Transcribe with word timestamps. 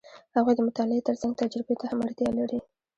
هغوی 0.35 0.53
د 0.55 0.59
مطالعې 0.67 1.05
ترڅنګ 1.07 1.31
تجربې 1.41 1.75
ته 1.79 1.85
هم 1.91 1.99
اړتیا 2.05 2.29
لري. 2.39 2.59